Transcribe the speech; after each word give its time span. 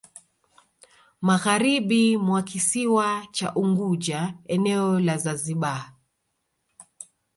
Magharibi 1.21 2.17
mwa 2.17 2.41
kisiwa 2.43 3.27
cha 3.31 3.55
Unguja 3.55 4.33
eneo 4.47 4.99
la 4.99 5.17
Zanzibar 5.17 5.93